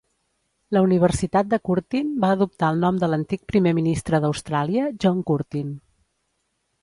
[0.75, 5.69] La Universitat de Curtin va adoptar el nom de l'antic primer ministre d'Austràlia, John Curtin.